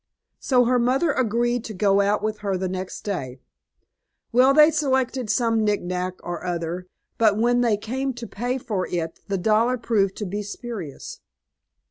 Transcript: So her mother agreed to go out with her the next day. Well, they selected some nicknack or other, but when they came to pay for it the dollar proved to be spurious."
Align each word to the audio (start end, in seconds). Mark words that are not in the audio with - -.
So 0.39 0.65
her 0.65 0.79
mother 0.79 1.11
agreed 1.11 1.63
to 1.65 1.75
go 1.75 2.01
out 2.01 2.23
with 2.23 2.39
her 2.39 2.57
the 2.57 2.67
next 2.67 3.01
day. 3.01 3.39
Well, 4.31 4.51
they 4.51 4.71
selected 4.71 5.29
some 5.29 5.63
nicknack 5.63 6.15
or 6.23 6.43
other, 6.43 6.87
but 7.19 7.37
when 7.37 7.61
they 7.61 7.77
came 7.77 8.11
to 8.15 8.25
pay 8.25 8.57
for 8.57 8.87
it 8.87 9.19
the 9.27 9.37
dollar 9.37 9.77
proved 9.77 10.15
to 10.15 10.25
be 10.25 10.41
spurious." 10.41 11.19